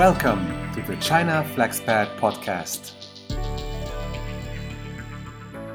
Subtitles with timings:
[0.00, 2.94] Welcome to the China Flexpat podcast.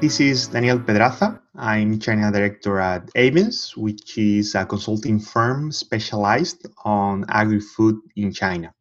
[0.00, 1.40] This is Daniel Pedraza.
[1.54, 8.74] I'm China director at Avens, which is a consulting firm specialized on agri-food in China,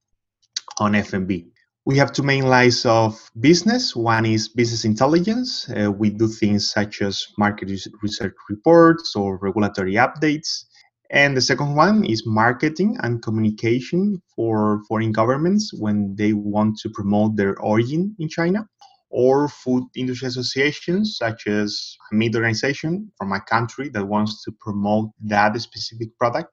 [0.79, 1.45] on F&B.
[1.85, 3.95] We have two main lines of business.
[3.95, 5.69] One is business intelligence.
[5.69, 7.69] Uh, we do things such as market
[8.01, 10.65] research reports or regulatory updates.
[11.11, 16.89] And the second one is marketing and communication for foreign governments when they want to
[16.89, 18.67] promote their origin in China
[19.09, 24.51] or food industry associations such as a meat organization from a country that wants to
[24.59, 26.51] promote that specific product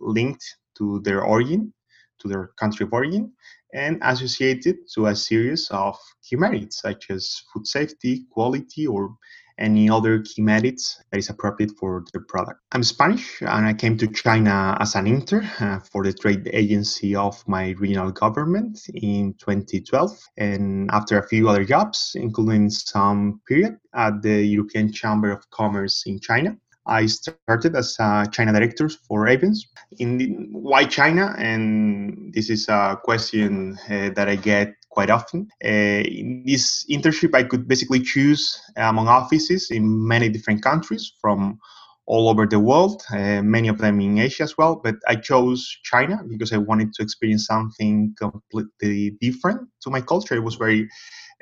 [0.00, 0.44] linked
[0.78, 1.72] to their origin,
[2.20, 3.32] to their country of origin,
[3.74, 5.96] and associated to a series of
[6.28, 9.14] key merits such as food safety, quality, or
[9.58, 12.60] any other key merits that is appropriate for the product.
[12.72, 17.14] I'm Spanish and I came to China as an intern uh, for the trade agency
[17.14, 20.18] of my regional government in 2012.
[20.36, 26.04] And after a few other jobs, including some period at the European Chamber of Commerce
[26.06, 26.56] in China,
[26.86, 29.66] I started as a China director for Avens.
[29.98, 31.34] In the, why China?
[31.38, 35.48] And this is a question uh, that I get quite often.
[35.64, 41.58] Uh, in this internship, I could basically choose among offices in many different countries from
[42.06, 44.80] all over the world, uh, many of them in Asia as well.
[44.82, 50.34] But I chose China because I wanted to experience something completely different to my culture.
[50.34, 50.88] It was very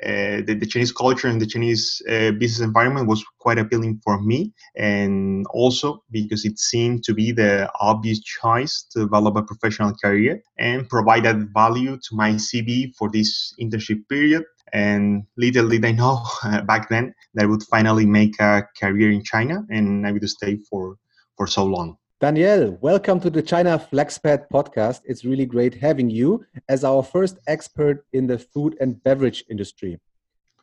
[0.01, 4.21] uh, the, the, Chinese culture and the Chinese uh, business environment was quite appealing for
[4.21, 9.93] me, and also because it seemed to be the obvious choice to develop a professional
[10.01, 14.43] career and provide that value to my CV for this internship period.
[14.71, 16.23] And little did I know
[16.65, 20.59] back then that I would finally make a career in China, and I would stay
[20.69, 20.95] for
[21.35, 21.97] for so long.
[22.21, 24.99] Daniel, welcome to the China Flexpat podcast.
[25.05, 30.01] It's really great having you as our first expert in the food and beverage industry.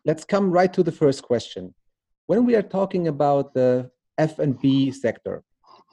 [0.04, 1.74] Let's come right to the first question.
[2.27, 5.45] When we are talking about the F&B sector,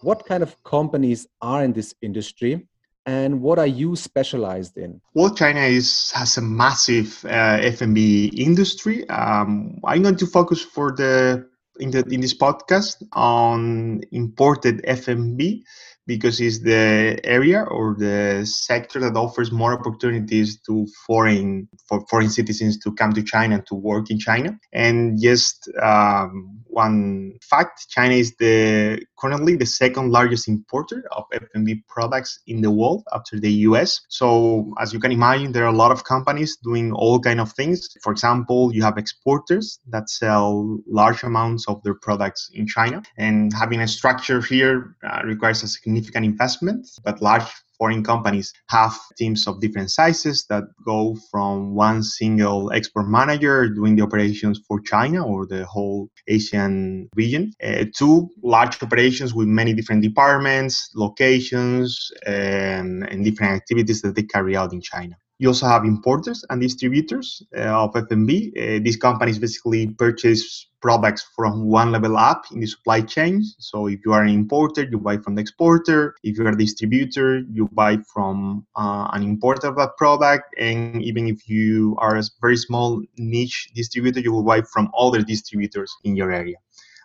[0.02, 2.68] what kind of companies are in this industry
[3.06, 5.00] and what are you specialized in?
[5.13, 9.07] Well, China is has a massive uh, F&B industry.
[9.07, 11.47] Um, I'm going to focus for the
[11.79, 15.63] in, the, in this podcast on imported F&B
[16.06, 22.29] because it's the area or the sector that offers more opportunities to foreign for foreign
[22.29, 24.57] citizens to come to China to work in China.
[24.73, 31.81] And just um, one fact: China is the currently the second largest importer of F&B
[31.88, 34.01] products in the world after the U.S.
[34.09, 37.53] So as you can imagine, there are a lot of companies doing all kind of
[37.53, 37.88] things.
[38.03, 43.53] For example, you have exporters that sell large amounts of their products in China, and
[43.53, 47.50] having a structure here uh, requires a significant investment, but large
[47.84, 53.94] foreign companies have teams of different sizes that go from one single export manager doing
[53.98, 59.74] the operations for China or the whole Asian region uh, to large operations with many
[59.74, 65.16] different departments, locations, and, and different activities that they carry out in China.
[65.44, 68.54] You also have importers and distributors uh, of F&B.
[68.56, 73.44] Uh, these companies basically purchase products from one level up in the supply chain.
[73.58, 76.16] So if you are an importer, you buy from the exporter.
[76.24, 80.46] If you are a distributor, you buy from uh, an importer of that product.
[80.58, 85.22] And even if you are a very small niche distributor, you will buy from other
[85.24, 86.56] distributors in your area.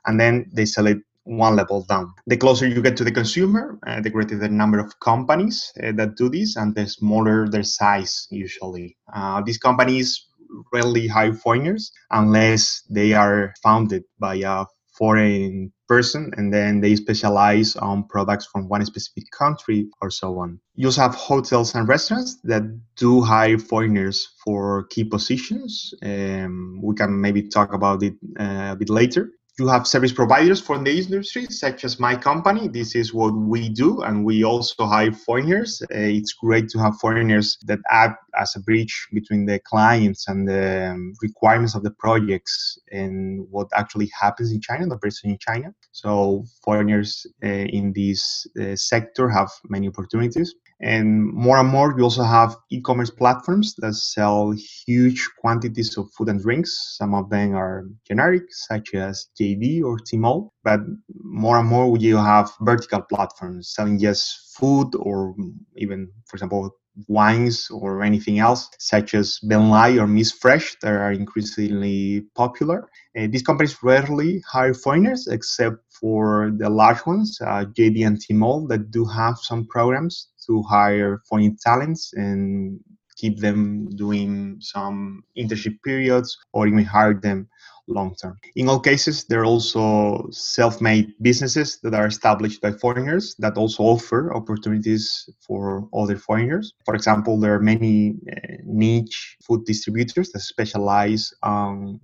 [0.07, 0.99] And then they sell it
[1.29, 2.15] one level down.
[2.27, 5.93] The closer you get to the consumer, uh, the greater the number of companies uh,
[5.93, 8.97] that do this, and the smaller their size usually.
[9.13, 10.27] Uh, these companies
[10.73, 14.65] rarely hire foreigners unless they are founded by a
[14.97, 20.61] foreign person and then they specialize on products from one specific country or so on.
[20.75, 22.63] You also have hotels and restaurants that
[22.97, 25.95] do hire foreigners for key positions.
[26.03, 30.61] Um, we can maybe talk about it uh, a bit later you have service providers
[30.61, 32.69] for the industry, such as my company.
[32.69, 35.83] This is what we do, and we also hire foreigners.
[35.83, 40.47] Uh, it's great to have foreigners that act as a bridge between the clients and
[40.47, 45.39] the um, requirements of the projects and what actually happens in China, the person in
[45.39, 45.75] China.
[45.91, 50.55] So foreigners uh, in this uh, sector have many opportunities.
[50.81, 54.55] And more and more, we also have e-commerce platforms that sell
[54.87, 56.97] huge quantities of food and drinks.
[56.97, 60.51] Some of them are generic, such as JD or Tmall.
[60.63, 65.35] But more and more, you have vertical platforms selling just food or
[65.77, 66.71] even, for example,
[67.07, 72.89] wines or anything else, such as Benlai or Miss Fresh, that are increasingly popular.
[73.17, 78.69] Uh, these companies rarely hire foreigners, except for the large ones, uh, JD and Tmall,
[78.69, 82.81] that do have some programs to hire foreign talents and
[83.17, 87.49] keep them doing some internship periods or even hire them
[87.89, 88.39] long term.
[88.55, 93.57] In all cases, there are also self made businesses that are established by foreigners that
[93.57, 96.75] also offer opportunities for other foreigners.
[96.85, 102.01] For example, there are many uh, niche food distributors that specialize on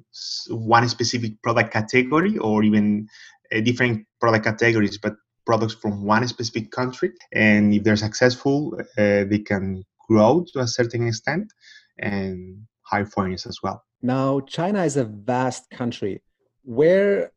[0.49, 3.07] one specific product category or even
[3.55, 5.15] uh, different product categories, but
[5.47, 7.13] products from one specific country.
[7.33, 11.53] And if they're successful, uh, they can grow to a certain extent
[11.99, 13.83] and hire foreigners as well.
[14.03, 16.23] Now, China is a vast country.
[16.63, 17.33] Where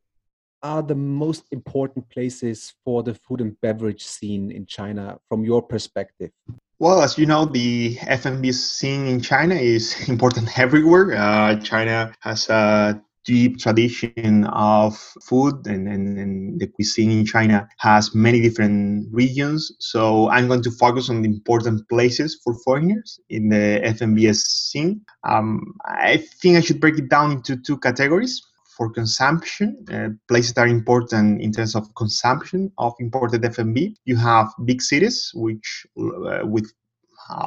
[0.63, 5.61] are the most important places for the food and beverage scene in China from your
[5.61, 6.31] perspective?
[6.79, 11.15] Well, as you know, the F&B scene in China is important everywhere.
[11.15, 17.67] Uh, China has a deep tradition of food and, and, and, the cuisine in China
[17.77, 19.69] has many different regions.
[19.79, 25.01] So I'm going to focus on the important places for foreigners in the FMBS scene.
[25.27, 28.41] Um, I think I should break it down into two categories.
[28.77, 33.97] For consumption, uh, places that are important in terms of consumption of imported F&B.
[34.05, 36.71] You have big cities, which uh, with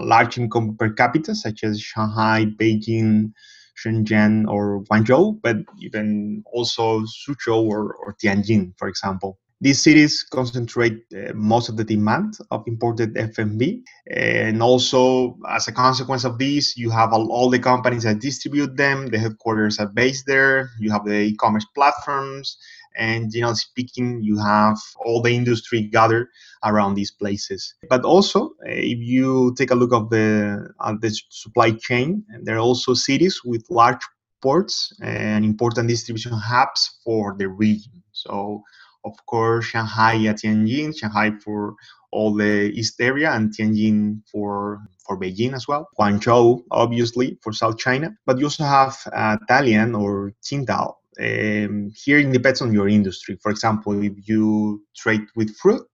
[0.01, 3.33] large income per capita, such as Shanghai, Beijing,
[3.81, 9.39] Shenzhen or Guangzhou, but even also Suzhou or, or Tianjin, for example.
[9.63, 13.85] These cities concentrate uh, most of the demand of imported F&B.
[14.11, 18.79] And also, as a consequence of this, you have all, all, the companies that distribute
[18.79, 22.57] them, the headquarters are based there, you have the e commerce platforms,
[22.97, 26.29] and generally speaking you have all the industry gathered
[26.65, 27.75] around these places.
[27.89, 32.67] But also if you take a look of the at the supply chain there are
[32.71, 34.03] also cities with large
[34.43, 38.03] ports and important distribution hubs for the region.
[38.13, 38.63] So
[39.05, 41.75] of course shanghai at tianjin shanghai for
[42.13, 45.89] all the east area and tianjin for for beijing as well.
[45.99, 48.15] Guangzhou obviously for south china.
[48.27, 53.37] But you also have uh, dalian or qingdao um, here it depends on your industry.
[53.43, 55.87] For example, if you trade with fruit,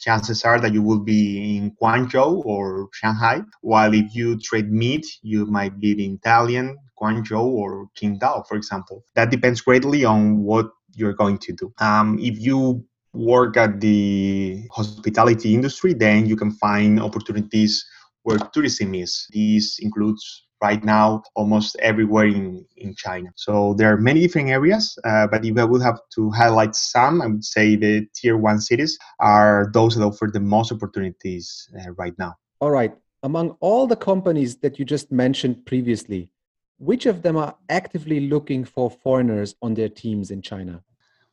[0.00, 3.42] chances are that you will be in Guangzhou or Shanghai.
[3.62, 9.04] While if you trade meat, you might be in Dalian, Guangzhou, or Qingdao, for example.
[9.14, 11.72] That depends greatly on what you're going to do.
[11.78, 12.84] Um, if you
[13.14, 17.86] work at the hospitality industry, then you can find opportunities
[18.24, 19.26] where tourism is.
[19.32, 23.30] This includes right now almost everywhere in, in China.
[23.36, 27.22] So there are many different areas, uh, but if I would have to highlight some,
[27.22, 31.92] I would say the tier one cities are those that offer the most opportunities uh,
[31.92, 32.34] right now.
[32.60, 32.94] All right.
[33.22, 36.30] Among all the companies that you just mentioned previously,
[36.78, 40.82] which of them are actively looking for foreigners on their teams in China?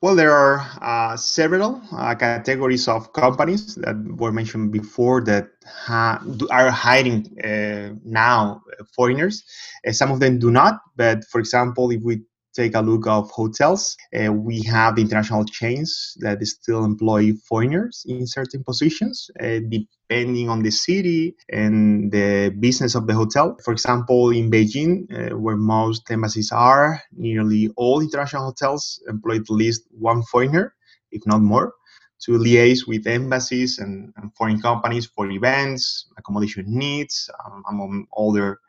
[0.02, 6.24] Well, there are uh, several uh, categories of companies that were mentioned before that ha-
[6.50, 8.62] are hiring uh, now
[8.96, 9.44] foreigners.
[9.88, 12.22] Uh, some of them do not, but for example, if we
[12.54, 18.28] take a look of hotels, uh, we have international chains that still employ foreigners in
[18.28, 23.58] certain positions, uh, depending on the city and the business of the hotel.
[23.64, 29.50] For example, in Beijing, uh, where most embassies are, nearly all international hotels employ at
[29.50, 30.76] least one foreigner,
[31.12, 31.74] if not more
[32.22, 38.60] to liaise with embassies and, and, foreign companies for events, accommodation needs, um, among other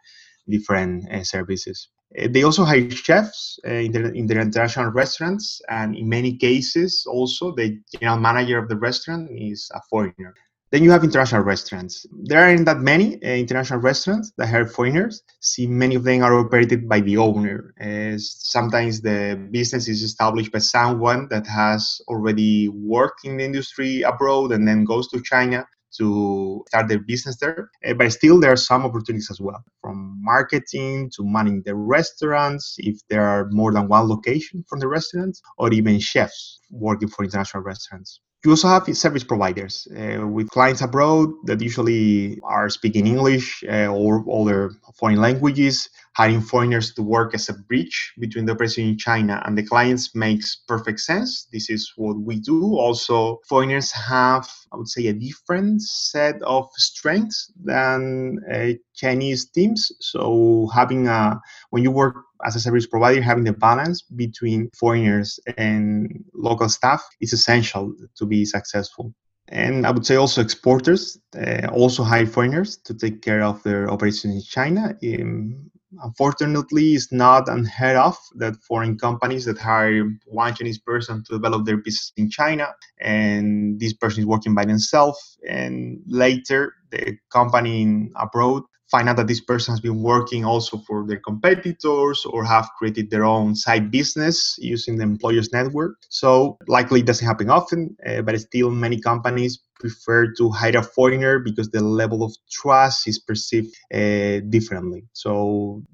[0.48, 1.88] different uh, services.
[2.20, 6.36] Uh, they also hire chefs uh, in, their, in their international restaurants, and in many
[6.36, 10.34] cases, also the general manager of the restaurant is a foreigner.
[10.72, 12.06] Then you have international restaurants.
[12.24, 15.22] There aren't that many uh, international restaurants that have foreigners.
[15.40, 17.74] See, many of them are operated by the owner.
[17.78, 24.00] As sometimes the business is established by someone that has already worked in the industry
[24.00, 25.66] abroad and then goes to China
[25.98, 27.70] to start their business there.
[27.86, 32.76] Uh, but still, there are some opportunities as well, from marketing to managing the restaurants,
[32.78, 37.24] if there are more than one location from the restaurants, or even chefs working for
[37.24, 38.20] international restaurants.
[38.44, 43.86] You also have service providers uh, with clients abroad that usually are speaking English uh,
[43.86, 45.88] or other foreign languages.
[46.14, 50.14] Hiring foreigners to work as a bridge between the operation in China and the clients
[50.14, 51.48] makes perfect sense.
[51.52, 52.76] This is what we do.
[52.76, 59.90] Also, foreigners have, I would say, a different set of strengths than uh, Chinese teams.
[60.00, 61.40] So, having a
[61.70, 67.02] when you work as a service provider, having the balance between foreigners and local staff
[67.20, 69.14] is essential to be successful.
[69.48, 73.90] And I would say also exporters uh, also hire foreigners to take care of their
[73.90, 74.96] operations in China.
[75.04, 75.70] Um,
[76.02, 81.66] unfortunately, it's not unheard of that foreign companies that hire one Chinese person to develop
[81.66, 82.68] their business in China,
[83.00, 89.26] and this person is working by themselves, and later the company abroad find out that
[89.26, 93.90] this person has been working also for their competitors or have created their own side
[93.90, 95.94] business using the employer's network.
[96.10, 100.82] So likely it doesn't happen often, uh, but still many companies prefer to hire a
[100.96, 105.02] foreigner because the level of trust is perceived uh, differently.
[105.12, 105.32] So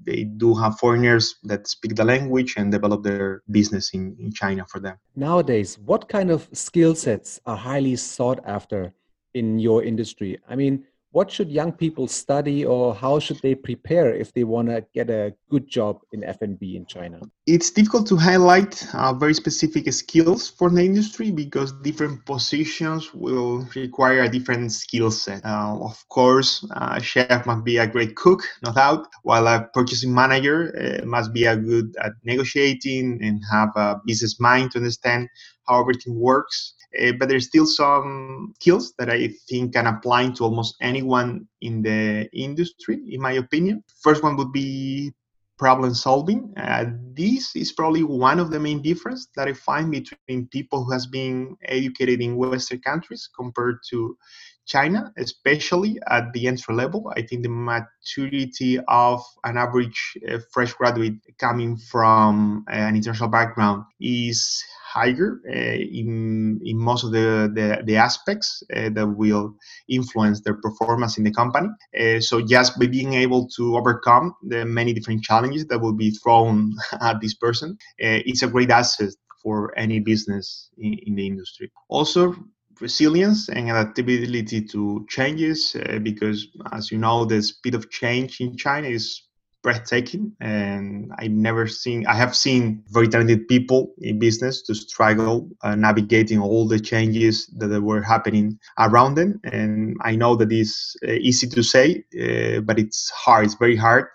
[0.07, 4.63] they do have foreigners that speak the language and develop their business in, in China
[4.71, 4.95] for them.
[5.15, 8.93] Nowadays, what kind of skill sets are highly sought after
[9.33, 10.31] in your industry?
[10.47, 14.67] I mean, what should young people study or how should they prepare if they want
[14.67, 17.19] to get a good job in F&B in China?
[17.47, 23.67] It's difficult to highlight uh, very specific skills for the industry because different positions will
[23.75, 25.43] require a different skill set.
[25.43, 30.13] Uh, of course, a chef must be a great cook, no doubt, while a purchasing
[30.13, 35.27] manager uh, must be a good at negotiating and have a business mind to understand
[35.67, 36.75] how everything works.
[36.99, 41.81] Uh, but there's still some skills that I think can apply to almost anyone in
[41.81, 43.83] the industry, in my opinion.
[44.01, 45.13] First one would be
[45.59, 46.53] problem solving.
[46.57, 50.91] Uh, this is probably one of the main difference that I find between people who
[50.93, 54.17] has been educated in Western countries compared to
[54.65, 57.11] China, especially at the entry level.
[57.15, 63.83] I think the maturity of an average uh, fresh graduate coming from an international background
[63.99, 69.53] is higher uh, in, in most of the, the, the aspects uh, that will
[69.89, 71.69] influence their performance in the company.
[71.99, 76.11] Uh, so just by being able to overcome the many different challenges that will be
[76.11, 79.09] thrown at this person, it's a great asset
[79.43, 81.71] for any business in, in the industry.
[81.89, 82.35] Also,
[82.81, 88.55] resilience and adaptability to changes uh, because as you know the speed of change in
[88.55, 89.23] china is
[89.61, 95.49] breathtaking and i never seen i have seen very talented people in business to struggle
[95.63, 100.95] uh, navigating all the changes that were happening around them and i know that is
[101.07, 104.05] uh, easy to say uh, but it's hard it's very hard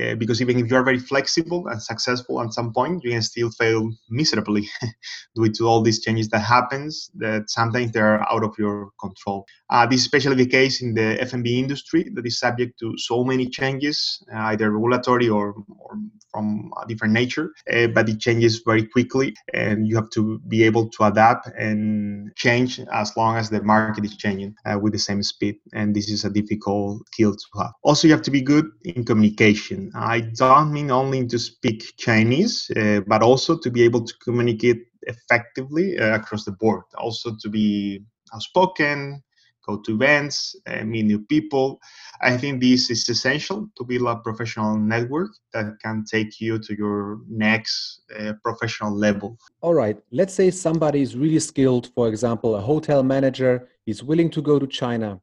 [0.00, 3.22] uh, because even if you are very flexible and successful at some point, you can
[3.22, 4.68] still fail miserably
[5.34, 9.46] due to all these changes that happens that sometimes they are out of your control.
[9.70, 13.24] Uh, this is especially the case in the F&B industry that is subject to so
[13.24, 15.98] many changes, uh, either regulatory or, or,
[16.30, 20.64] from a different nature, uh, but it changes very quickly and you have to be
[20.64, 24.98] able to adapt and change as long as the market is changing uh, with the
[24.98, 25.56] same speed.
[25.72, 27.72] And this is a difficult skill to have.
[27.82, 29.83] Also, you have to be good in communication.
[29.94, 34.86] I don't mean only to speak Chinese, uh, but also to be able to communicate
[35.02, 36.82] effectively uh, across the board.
[36.96, 39.22] Also to be outspoken,
[39.66, 41.80] go to events, uh, meet new people.
[42.20, 46.76] I think this is essential to build a professional network that can take you to
[46.76, 49.38] your next uh, professional level.
[49.60, 54.30] All right, let's say somebody is really skilled, for example, a hotel manager, is willing
[54.30, 55.20] to go to China.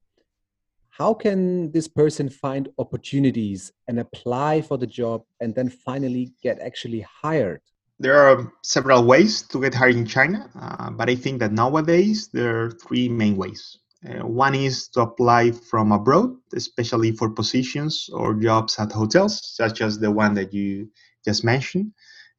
[0.91, 6.59] How can this person find opportunities and apply for the job and then finally get
[6.59, 7.61] actually hired?
[7.97, 12.29] There are several ways to get hired in China, uh, but I think that nowadays
[12.33, 13.77] there are three main ways.
[14.05, 19.81] Uh, one is to apply from abroad, especially for positions or jobs at hotels, such
[19.81, 20.89] as the one that you
[21.23, 21.93] just mentioned,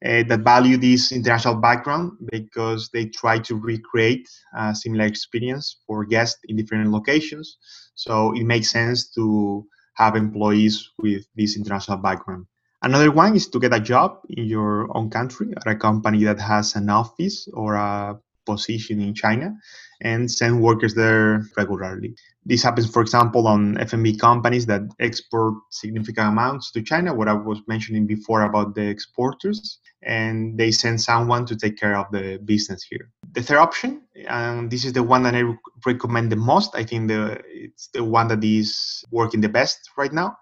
[0.04, 6.04] uh, that value this international background because they try to recreate a similar experience for
[6.04, 7.56] guests in different locations.
[7.94, 12.47] So it makes sense to have employees with this international background.
[12.82, 16.40] Another one is to get a job in your own country at a company that
[16.40, 19.55] has an office or a position in China
[20.03, 22.15] and send workers there regularly.
[22.45, 27.35] This happens, for example, on F&B companies that export significant amounts to China, what I
[27.35, 32.39] was mentioning before about the exporters, and they send someone to take care of the
[32.45, 33.11] business here.
[33.33, 35.45] The third option, and this is the one that I
[35.87, 40.13] recommend the most, I think the, it's the one that is working the best right
[40.13, 40.37] now,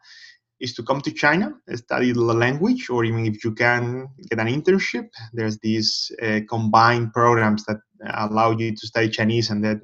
[0.61, 4.47] is to come to China, study the language, or even if you can get an
[4.47, 5.09] internship.
[5.33, 7.79] There's these uh, combined programs that
[8.15, 9.83] allow you to study Chinese and then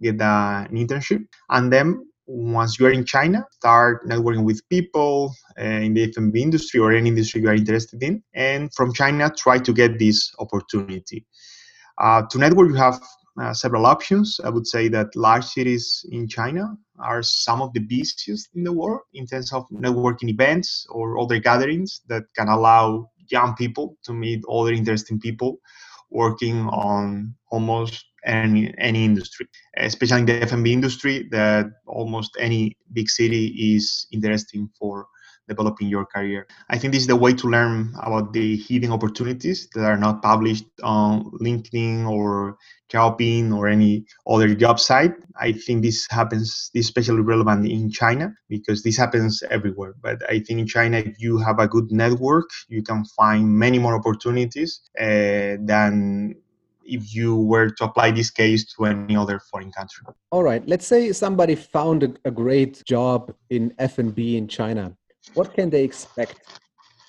[0.00, 1.24] get an internship.
[1.50, 6.42] And then once you are in China, start networking with people uh, in the F&B
[6.42, 8.22] industry or any industry you are interested in.
[8.34, 11.24] And from China, try to get this opportunity.
[11.96, 13.00] Uh, to network, you have
[13.40, 14.40] uh, several options.
[14.44, 18.72] I would say that large cities in China are some of the busiest in the
[18.72, 24.12] world in terms of networking events or other gatherings that can allow young people to
[24.12, 25.58] meet other interesting people
[26.10, 29.46] working on almost any any industry,
[29.76, 35.06] especially in the F&B industry that almost any big city is interesting for
[35.48, 36.46] developing your career.
[36.68, 40.22] I think this is the way to learn about the hidden opportunities that are not
[40.22, 42.56] published on LinkedIn or
[42.88, 45.14] Jobin or any other job site.
[45.40, 49.94] I think this happens, this especially relevant in China because this happens everywhere.
[50.00, 53.78] But I think in China, if you have a good network, you can find many
[53.78, 56.34] more opportunities uh, than
[56.88, 60.06] if you were to apply this case to any other foreign country.
[60.30, 60.66] All right.
[60.66, 64.96] Let's say somebody found a, a great job in F&B in China.
[65.34, 66.60] What can they expect?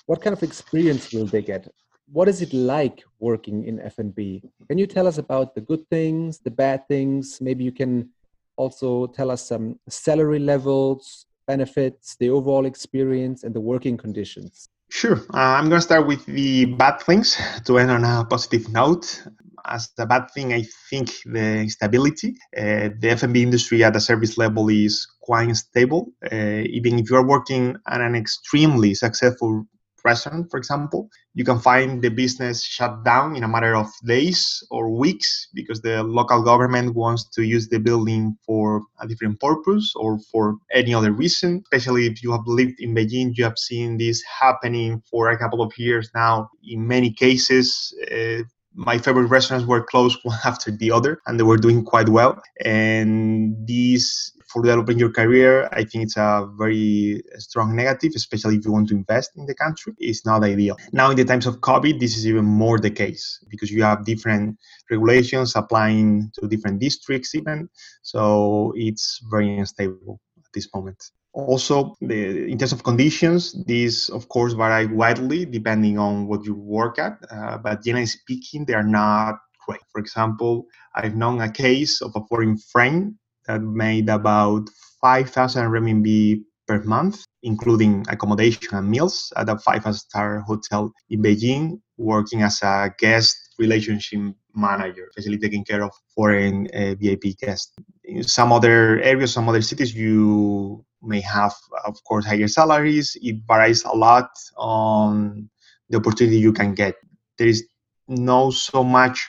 [0.06, 1.68] What kind of experience will they get?
[2.12, 4.42] What is it like working in F&B?
[4.68, 7.40] Can you tell us about the good things, the bad things?
[7.40, 8.10] Maybe you can
[8.58, 14.70] also tell us some salary levels, benefits, the overall experience, and the working conditions.
[14.90, 15.18] Sure.
[15.34, 19.24] Uh, I'm going to start with the bad things to end on a positive note
[19.70, 22.36] as a bad thing, I think the instability.
[22.58, 26.12] Uh, the F&B industry at the service level is quite stable.
[26.32, 29.66] Uh, even if you are working at an extremely successful
[30.04, 34.64] restaurant, for example, you can find the business shut down in a matter of days
[34.72, 39.94] or weeks because the local government wants to use the building for a different purpose
[39.96, 41.62] or for any other reason.
[41.66, 45.62] Especially if you have lived in Beijing, you have seen this happening for a couple
[45.62, 46.50] of years now.
[46.64, 51.44] In many cases, uh, my favorite restaurants were closed one after the other and they
[51.44, 52.42] were doing quite well.
[52.66, 58.66] And this for developing your career i think it's a very strong negative especially if
[58.66, 59.94] you want to invest in the country.
[60.00, 60.76] It's not ideal.
[60.92, 64.06] Now in the times of covid this is even more the case because you have
[64.06, 64.58] different
[64.90, 67.70] regulations applying to different districts even.
[68.02, 74.28] So it's very unstable at this moment also, the, in terms of conditions, these of
[74.30, 78.84] course vary widely depending on what you work at, uh, but generally speaking, they are
[78.84, 79.82] not great.
[79.92, 83.16] For example, I've known a case of a foreign friend
[83.48, 84.70] that made about
[85.02, 92.42] 5,000 renminbi per month, including accommodation and meals at a five-star hotel in Beijing, working
[92.42, 94.20] as a guest relationship
[94.56, 97.74] manager, especially taking care of foreign uh, VIP guests.
[98.04, 101.54] In some other areas, some other cities, you may have,
[101.86, 103.18] of course, higher salaries.
[103.22, 105.50] It varies a lot on
[105.90, 106.96] the opportunity you can get.
[107.38, 107.66] There is
[108.08, 109.28] no so much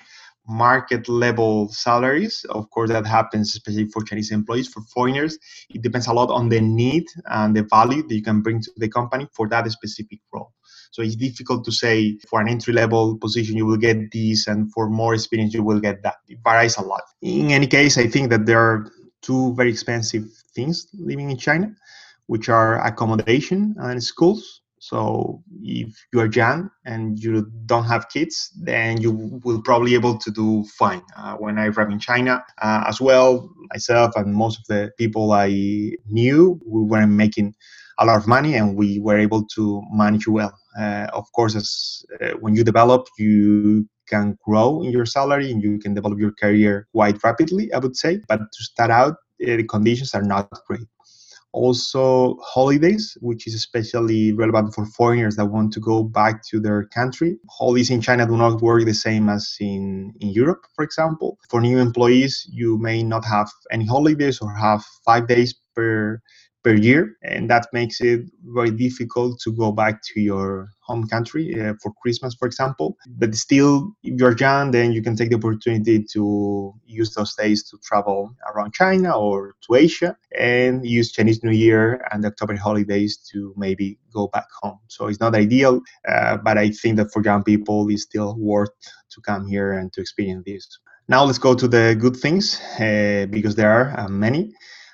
[0.49, 2.45] market level salaries.
[2.51, 4.69] Of course, that happens especially for Chinese employees.
[4.69, 8.41] For foreigners, it depends a lot on the need and the value that you can
[8.41, 10.53] bring to the company for that specific role.
[10.91, 14.73] So it's difficult to say for an entry level position you will get this, and
[14.73, 16.17] for more experience you will get that.
[16.27, 17.03] It varies a lot.
[17.23, 18.91] In any case, I think that there are
[19.23, 21.75] two very expensive things living in China,
[22.27, 24.63] which are accommodation and schools.
[24.79, 30.17] So if you are young and you don't have kids, then you will probably able
[30.17, 31.03] to do fine.
[31.17, 35.33] Uh, when I arrived in China, uh, as well, myself and most of the people
[35.33, 35.49] I
[36.07, 37.55] knew, we weren't making
[37.99, 40.59] a lot of money and we were able to manage well.
[40.79, 45.63] Uh, of course, as uh, when you develop, you can grow in your salary and
[45.63, 48.21] you can develop your career quite rapidly, I would say.
[48.29, 50.87] But to start out, Uh, the conditions are not great.
[51.53, 56.85] Also, holidays, which is especially relevant for foreigners that want to go back to their
[56.87, 57.39] country.
[57.51, 61.39] Holidays in China do not work the same as in, in Europe, for example.
[61.49, 66.23] For new employees, you may not have any holidays or have five days per
[66.63, 71.59] per year, and that makes it very difficult to go back to your home country
[71.61, 72.97] uh, for Christmas, for example.
[73.19, 77.63] But still, if you're young, then you can take the opportunity to use those days
[77.71, 83.17] to travel around China or to Asia and use Chinese New Year and October holidays
[83.33, 84.79] to maybe go back home.
[84.89, 88.71] So it's not ideal, uh, but I think that for young people, it's still worth
[89.11, 90.79] to come here and to experience this.
[91.09, 94.53] Now let's go to the good things uh, because there are uh, many.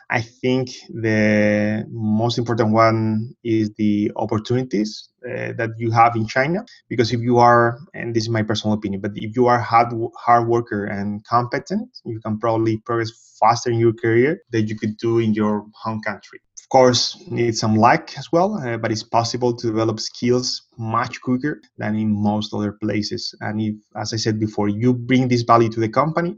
[0.08, 6.64] I think the most important one is the opportunities uh, that you have in China.
[6.88, 9.88] Because if you are, and this is my personal opinion, but if you are hard
[10.16, 14.96] hard worker and competent, you can probably progress faster in your career than you could
[14.96, 16.40] do in your home country.
[16.66, 21.20] Of course, need some luck as well, uh, but it's possible to develop skills much
[21.20, 23.34] quicker than in most other places.
[23.40, 26.36] And if, as I said before, you bring this value to the company,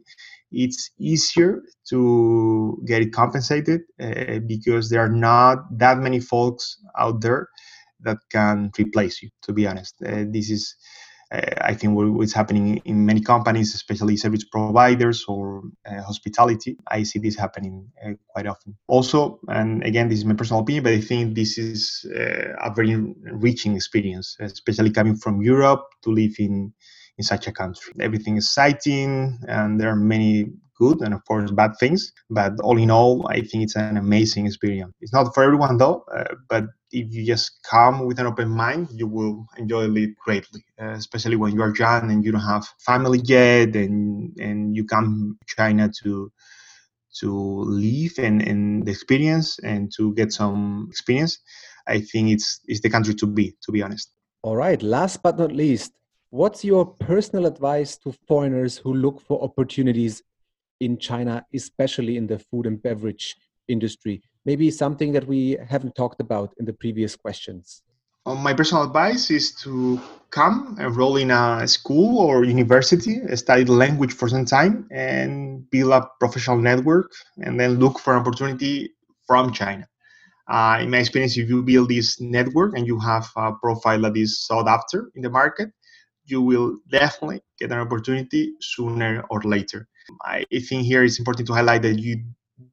[0.51, 7.21] it's easier to get it compensated uh, because there are not that many folks out
[7.21, 7.49] there
[8.01, 9.95] that can replace you to be honest.
[10.05, 10.77] Uh, this is
[11.33, 16.77] uh, i think what's happening in many companies especially service providers or uh, hospitality.
[16.91, 18.77] I see this happening uh, quite often.
[18.87, 22.73] Also and again this is my personal opinion but i think this is uh, a
[22.75, 26.73] very enriching experience especially coming from europe to live in
[27.19, 27.93] in such a country.
[28.01, 30.47] Everything is exciting, and there are many
[30.79, 32.13] good and of course bad things.
[32.31, 34.95] But all in all, I think it's an amazing experience.
[35.01, 38.89] It's not for everyone though, uh, but if you just come with an open mind,
[38.93, 42.67] you will enjoy it greatly, uh, especially when you are young and you don't have
[42.79, 46.33] family yet, and and you come to China to
[47.21, 47.31] to
[47.65, 51.39] live and, and the experience and to get some experience.
[51.87, 54.13] I think it's it's the country to be, to be honest.
[54.43, 54.81] All right.
[54.83, 55.93] Last but not least,
[56.31, 60.23] what's your personal advice to foreigners who look for opportunities
[60.81, 63.37] in China, especially in the food and beverage
[63.69, 64.23] industry?
[64.45, 67.83] Maybe something that we haven't talked about in the previous questions.
[68.27, 73.73] Uh, my personal advice is to come enroll in a school or university, study the
[73.73, 78.91] language for some time, and build a professional network, and then look for an opportunity
[79.27, 79.87] from China.
[80.49, 84.17] Uh, in my experience, if you build this network and you have a profile that
[84.17, 85.71] is sought after in the market,
[86.31, 89.89] you will definitely get an opportunity sooner or later.
[90.25, 92.25] I think here it's important to highlight that you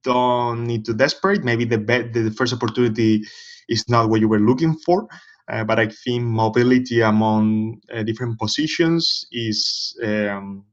[0.04, 1.44] don't need to desperate.
[1.44, 3.24] Maybe the be- the first opportunity
[3.70, 5.08] is not what you were looking for,
[5.52, 10.66] uh, but I think mobility among uh, different positions is um,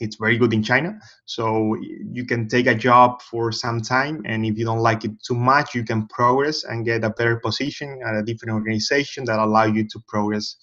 [0.00, 0.98] it's very good in China.
[1.24, 5.12] So you can take a job for some time, and if you don't like it
[5.22, 9.38] too much, you can progress and get a better position at a different organization that
[9.38, 10.56] allow you to progress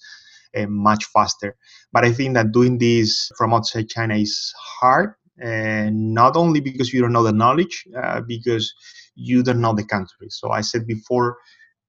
[0.56, 1.56] uh, much faster.
[1.92, 6.92] But I think that doing this from outside China is hard, and not only because
[6.92, 8.72] you don't know the knowledge, uh, because
[9.14, 10.28] you don't know the country.
[10.30, 11.36] So I said before,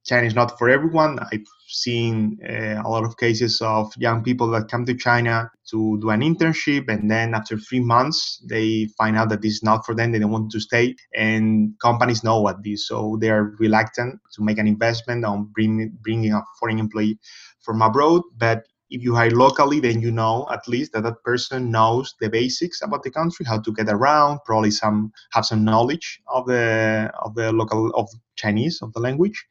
[0.05, 1.17] China is not for everyone.
[1.31, 5.97] I've seen uh, a lot of cases of young people that come to China to
[6.01, 9.85] do an internship, and then after three months, they find out that this is not
[9.85, 10.11] for them.
[10.11, 14.43] They don't want to stay, and companies know what this, so they are reluctant to
[14.43, 17.17] make an investment on bring, bringing a foreign employee
[17.63, 18.21] from abroad.
[18.37, 22.29] But if you hire locally, then you know at least that that person knows the
[22.29, 27.11] basics about the country, how to get around, probably some have some knowledge of the
[27.23, 29.45] of the local of Chinese of the language,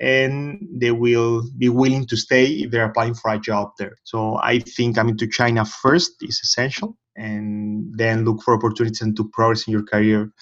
[0.00, 3.96] and they will be willing to stay if they're applying for a job there.
[4.02, 9.16] So I think coming to China first is essential, and then look for opportunities and
[9.16, 10.32] to progress in your career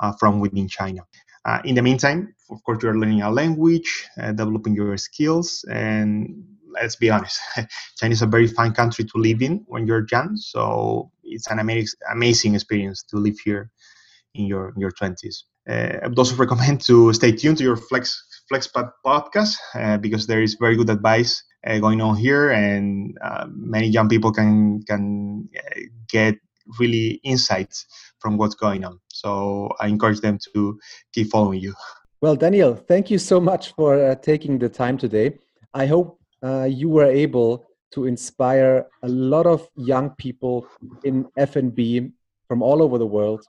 [0.00, 1.02] uh, from within China.
[1.44, 5.64] Uh, in the meantime, of course, you are learning a language, uh, developing your skills,
[5.70, 6.34] and
[6.80, 7.38] let's be honest,
[7.98, 10.36] China is a very fun country to live in when you're young.
[10.36, 13.70] So it's an amazing, experience to live here
[14.34, 15.44] in your in your 20s.
[15.68, 20.26] Uh, I would also recommend to stay tuned to your Flex FlexPat podcast uh, because
[20.26, 24.82] there is very good advice uh, going on here, and uh, many young people can
[24.82, 26.36] can uh, get
[26.78, 27.86] really insights
[28.20, 28.98] from what's going on.
[29.08, 30.78] So I encourage them to
[31.12, 31.74] keep following you.
[32.20, 35.38] Well, Daniel, thank you so much for uh, taking the time today.
[35.74, 40.68] I hope Uh, you were able to inspire a lot of young people
[41.02, 42.10] in F&B
[42.46, 43.44] from all over the world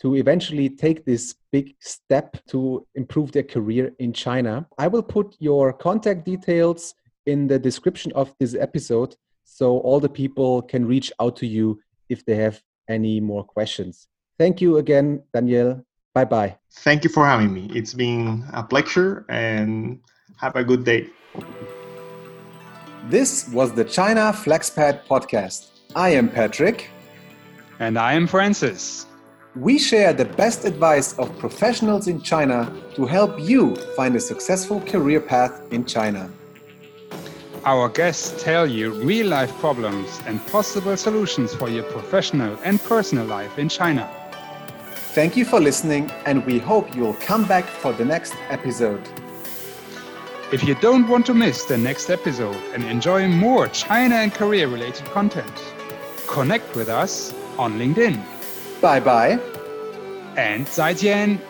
[0.00, 4.66] to eventually take this big step to improve their career in China.
[4.78, 6.94] I will put your contact details
[7.26, 11.80] in the description of this episode so all the people can reach out to you
[12.08, 14.08] if they have any more questions.
[14.38, 15.84] Thank you again, Daniel.
[16.14, 16.56] Bye bye.
[16.72, 17.70] Thank you for having me.
[17.72, 20.00] It's been a pleasure and
[20.38, 21.10] have a good day.
[23.08, 25.68] This was the China FlexPat podcast.
[25.96, 26.90] I am Patrick.
[27.78, 29.06] And I am Francis.
[29.56, 34.80] We share the best advice of professionals in China to help you find a successful
[34.82, 36.30] career path in China.
[37.64, 43.26] Our guests tell you real life problems and possible solutions for your professional and personal
[43.26, 44.08] life in China.
[45.14, 49.00] Thank you for listening, and we hope you'll come back for the next episode.
[50.52, 54.66] If you don't want to miss the next episode and enjoy more China and career
[54.66, 55.52] related content,
[56.26, 58.20] connect with us on LinkedIn.
[58.80, 59.38] Bye bye.
[60.36, 61.49] And 再见。